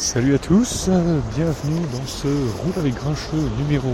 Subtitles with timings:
[0.00, 0.88] Salut à tous,
[1.36, 3.92] bienvenue dans ce roule avec grincheux numéro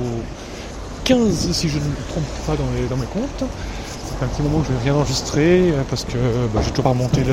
[1.02, 3.42] 15 si je ne me trompe pas dans, mes comptes.
[4.06, 6.16] C'est un petit moment que je n'ai rien enregistré parce que
[6.54, 7.24] bah, j'ai toujours pas remonté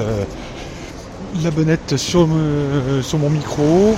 [1.44, 3.96] la, bonnette sur, mon micro.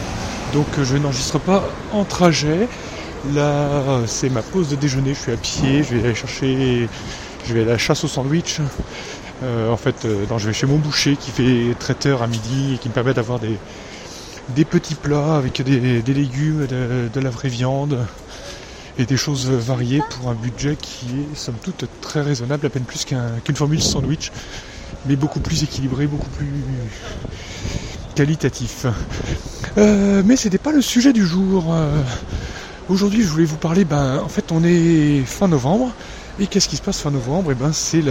[0.51, 1.63] Donc je n'enregistre pas
[1.93, 2.67] en trajet.
[3.33, 6.89] Là c'est ma pause de déjeuner, je suis à pied, je vais aller chercher,
[7.45, 8.59] je vais à la chasse au sandwich.
[9.43, 12.77] Euh, en fait, euh, je vais chez mon boucher qui fait traiteur à midi et
[12.77, 13.57] qui me permet d'avoir des,
[14.49, 18.05] des petits plats avec des, légumes, de, la vraie viande
[18.97, 22.83] et des choses variées pour un budget qui est somme toute très raisonnable, à peine
[22.83, 24.31] plus qu'une formule sandwich,
[25.05, 26.51] mais beaucoup plus équilibré, beaucoup plus
[28.15, 28.85] qualitatif.
[29.77, 31.73] Euh, mais c'était pas le sujet du jour.
[31.73, 32.01] Euh,
[32.87, 33.83] aujourd'hui, je voulais vous parler.
[33.83, 35.91] Ben, en fait, on est fin novembre,
[36.39, 37.51] et qu'est-ce qui se passe fin novembre?
[37.51, 38.01] Et eh ben, c'est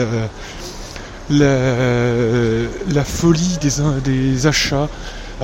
[1.31, 3.59] la, folie
[4.05, 4.89] des achats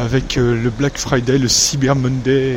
[0.00, 2.52] avec euh, le Black Friday, le Cyber Monday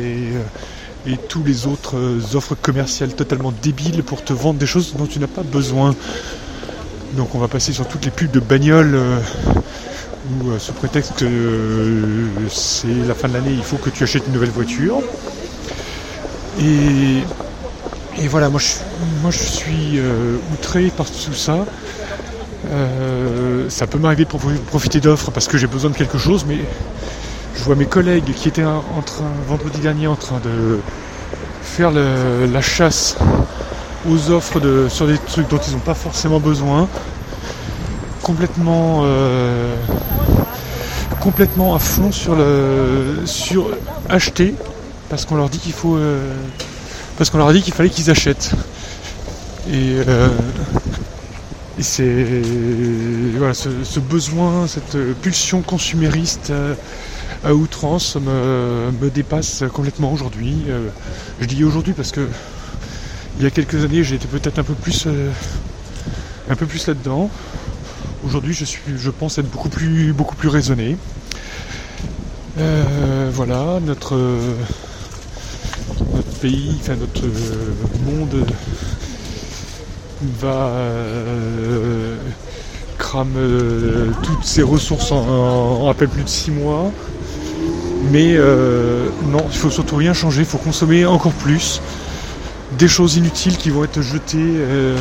[1.06, 4.94] et, euh, tous les autres euh, offres commerciales totalement débiles pour te vendre des choses
[4.96, 5.94] dont tu n'as pas besoin.
[7.12, 8.98] Donc on va passer sur toutes les pubs de bagnoles
[10.40, 14.32] où sous prétexte que c'est la fin de l'année, il faut que tu achètes une
[14.32, 15.00] nouvelle voiture.
[16.60, 17.20] Et,
[18.28, 20.00] voilà, moi je suis
[20.52, 21.64] outré par tout ça.
[23.68, 24.30] ça peut m'arriver de
[24.66, 26.58] profiter d'offres parce que j'ai besoin de quelque chose, mais
[27.56, 30.78] je vois mes collègues qui étaient en train, vendredi dernier, en train de
[31.62, 33.16] faire la chasse
[34.08, 36.88] aux offres de, sur des trucs dont ils n'ont pas forcément besoin,
[38.22, 39.74] complètement, euh,
[41.20, 43.70] complètement à fond sur le, sur
[44.08, 44.54] acheter,
[45.08, 46.34] parce qu'on leur dit qu'il faut, euh,
[47.16, 48.52] parce qu'on leur a dit qu'il fallait qu'ils achètent.
[49.70, 50.28] Et, euh,
[51.80, 52.26] c'est
[53.36, 56.52] voilà, ce, besoin, cette pulsion consumériste
[57.44, 60.64] à outrance me, dépasse complètement aujourd'hui.
[60.68, 60.88] Euh,
[61.40, 62.26] je dis aujourd'hui parce que
[63.38, 65.30] il y a quelques années j'étais peut-être un peu plus euh,
[66.48, 67.30] là-dedans.
[68.24, 69.68] Aujourd'hui je suis je pense être beaucoup
[70.36, 70.96] plus raisonné.
[72.58, 74.16] Euh, voilà, notre,
[76.40, 77.24] pays, enfin notre
[78.06, 78.46] monde
[80.40, 80.70] va
[82.96, 83.36] crame
[84.22, 86.92] toutes ses ressources en, à peine plus de 6 mois.
[88.10, 91.80] Mais euh, non, il faut surtout rien changer, il faut consommer encore plus.
[92.78, 94.96] Des choses inutiles qui vont être jetées euh,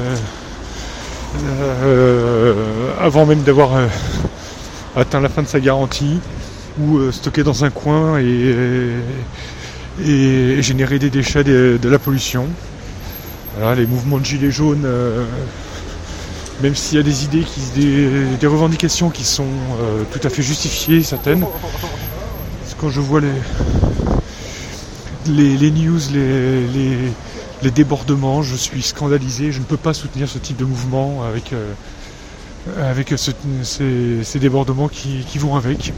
[1.83, 2.53] euh,
[2.99, 3.71] avant même d'avoir
[4.95, 6.19] atteint la fin de sa garantie
[6.79, 8.91] ou stocker dans un coin et,
[10.61, 12.47] générer des déchets, de, la pollution.
[13.75, 14.87] les mouvements de gilets jaunes,
[16.61, 17.45] même s'il y a des idées,
[18.39, 19.47] des revendications qui sont
[20.11, 21.45] tout à fait justifiées, certaines,
[22.83, 23.21] quand je vois
[25.25, 29.53] les, les, news, les, débordements, je suis scandalisé.
[29.53, 31.71] Je ne peux pas soutenir ce type de mouvement avec, euh,
[32.77, 35.93] avec ces, débordements qui, vont avec.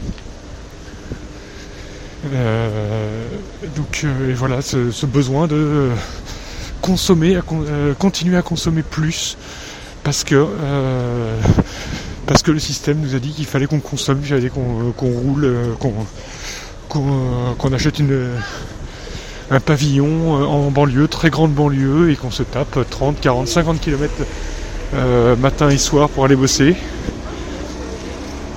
[2.32, 3.26] Euh,
[3.74, 5.90] donc euh, voilà, ce, besoin de
[6.82, 7.40] consommer,
[7.98, 9.36] continuer à consommer plus
[10.04, 10.46] parce que
[12.26, 15.74] parce que le système nous a dit qu'il fallait qu'on consomme, qu'il fallait qu'on roule,
[15.80, 15.92] qu'on
[16.88, 18.00] qu'on achète
[19.50, 23.80] un pavillon euh, en banlieue, très grande banlieue, et qu'on se tape 30, 40, 50
[23.80, 24.12] km
[25.38, 26.76] matin et soir pour aller bosser.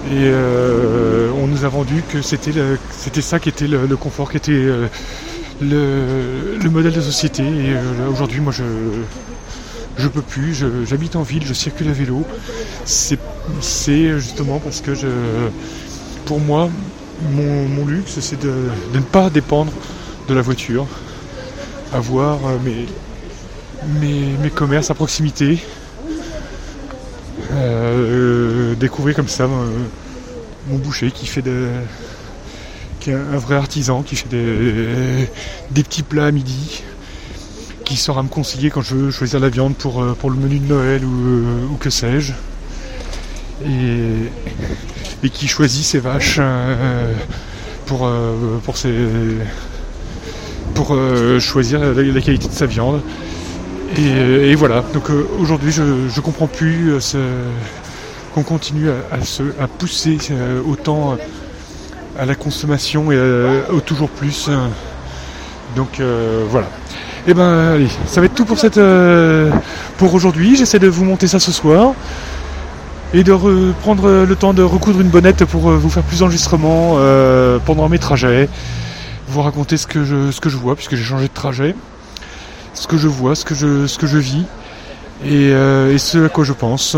[0.08, 4.52] Et euh, on nous a vendu que c'était ça qui était le, confort, qui était
[4.54, 4.88] euh,
[5.62, 7.44] le, modèle de société.
[7.44, 7.76] Et
[8.10, 8.64] aujourd'hui, moi, je
[9.98, 10.66] je peux plus.
[10.88, 12.26] J'habite en ville, je circule à vélo.
[12.86, 13.20] C'est
[14.18, 15.08] justement parce que je,
[16.26, 16.70] pour moi,
[17.22, 19.72] mon, luxe, c'est de, ne pas dépendre
[20.28, 20.88] de la voiture,
[21.94, 22.58] avoir euh,
[24.00, 25.60] mes, commerces à proximité,
[27.54, 29.48] euh, découvrir comme ça euh,
[30.68, 31.44] mon boucher qui fait
[33.00, 36.84] qui est un vrai artisan, qui fait des, petits plats à midi,
[37.86, 41.06] qui saura me conseiller quand je veux choisir la viande pour, le menu de Noël
[41.06, 42.34] ou, que sais-je.
[45.24, 47.14] Et qui choisit ses vaches euh,
[47.86, 48.94] pour, euh, pour, ses,
[50.76, 53.02] pour euh, choisir la, qualité de sa viande.
[53.98, 56.94] Et, voilà, donc aujourd'hui je ne comprends plus
[58.34, 60.20] qu'on continue à, se, à pousser
[60.66, 61.18] autant
[62.18, 63.20] à la consommation et
[63.72, 64.48] au toujours plus.
[65.76, 66.00] Donc
[66.50, 66.68] voilà.
[67.28, 68.58] Et eh ben allez, ça va être tout pour
[69.98, 70.56] pour aujourd'hui.
[70.56, 71.94] J'essaie de vous monter ça ce soir
[73.14, 76.96] et de prendre le temps de recoudre une bonnette pour euh, vous faire plus d'enregistrements
[76.98, 78.50] euh, pendant mes trajets.
[79.28, 81.76] vous raconter ce que je, ce que je vois, puisque j'ai changé de trajet,
[82.74, 84.46] ce que je vois, ce que je, ce que je vis,
[85.26, 86.96] et, et ce à quoi je pense.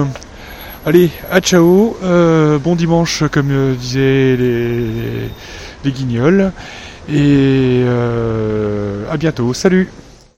[0.85, 6.51] Allez, à ciao, bon dimanche comme disaient les, guignols,
[7.09, 7.83] et
[9.11, 9.89] à bientôt, salut